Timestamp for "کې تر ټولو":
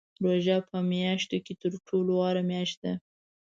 1.45-2.11